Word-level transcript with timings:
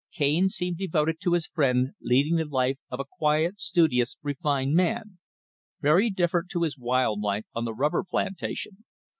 Cane 0.11 0.49
seemed 0.49 0.79
devoted 0.79 1.19
to 1.21 1.33
his 1.33 1.45
friend, 1.45 1.93
leading 2.01 2.37
the 2.37 2.45
life 2.45 2.79
of 2.89 2.99
a 2.99 3.05
quiet, 3.05 3.59
studious, 3.59 4.17
refined 4.23 4.73
man 4.73 5.19
very 5.79 6.09
different 6.09 6.49
to 6.53 6.63
his 6.63 6.75
wild 6.75 7.21
life 7.21 7.45
on 7.53 7.65
the 7.65 7.73
rubber 7.75 8.03
plantation. 8.03 8.83